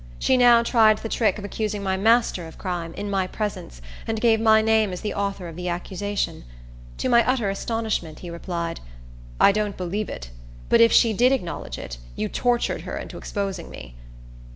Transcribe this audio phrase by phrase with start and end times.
[0.17, 4.19] She now tried the trick of accusing my master of crime, in my presence, and
[4.19, 6.43] gave my name as the author of the accusation.
[6.97, 8.79] To my utter astonishment, he replied,
[9.39, 10.31] "I don't believe it;
[10.69, 13.93] but if she did acknowledge it, you tortured her into exposing me."